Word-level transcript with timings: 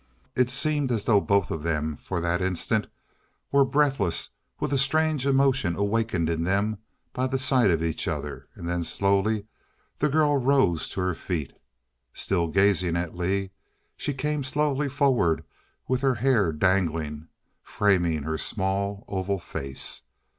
It 0.35 0.49
seemed 0.49 0.91
as 0.91 1.05
though 1.05 1.21
both 1.21 1.51
of 1.51 1.61
them, 1.61 1.95
for 1.95 2.19
that 2.21 2.41
moment, 2.41 2.87
were 3.51 3.63
breathless 3.63 4.31
with 4.59 4.73
a 4.73 4.77
strange 4.79 5.27
emotion 5.27 5.75
awakened 5.75 6.27
in 6.27 6.41
them 6.41 6.79
by 7.13 7.27
the 7.27 7.37
sight 7.37 7.69
of 7.69 7.83
each 7.83 8.07
other. 8.07 8.47
And 8.55 8.67
then 8.67 8.83
slowly 8.83 9.45
the 9.99 10.09
girl 10.09 10.37
rose 10.39 10.89
to 10.89 11.01
her 11.01 11.13
feet. 11.13 11.53
Still 12.15 12.47
gazing 12.47 12.97
at 12.97 13.15
Lee, 13.15 13.51
she 13.95 14.11
came 14.15 14.43
slowly 14.43 14.89
forward 14.89 15.43
with 15.87 16.01
her 16.01 16.15
hair 16.15 16.51
dangling, 16.51 17.27
framing 17.61 18.23
her 18.23 18.39
small 18.39 19.05
oval 19.07 19.37
face. 19.37 20.01